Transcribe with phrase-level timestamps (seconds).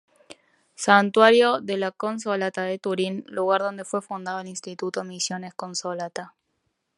[0.73, 6.33] Santuario de la Consolata de Turín, lugar donde fue fundado el Instituto Misiones Consolata.